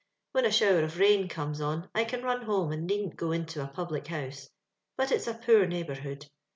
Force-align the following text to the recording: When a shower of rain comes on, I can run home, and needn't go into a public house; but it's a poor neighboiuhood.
When 0.31 0.45
a 0.45 0.51
shower 0.51 0.83
of 0.83 0.97
rain 0.97 1.27
comes 1.29 1.61
on, 1.61 1.87
I 1.93 2.05
can 2.05 2.23
run 2.23 2.41
home, 2.45 2.71
and 2.71 2.87
needn't 2.87 3.17
go 3.17 3.31
into 3.31 3.63
a 3.63 3.67
public 3.67 4.07
house; 4.07 4.49
but 4.97 5.11
it's 5.11 5.27
a 5.27 5.35
poor 5.35 5.67
neighboiuhood. 5.67 6.27